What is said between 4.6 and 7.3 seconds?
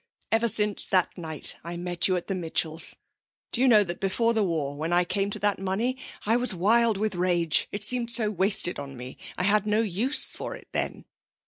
when I came into that money, I was wild with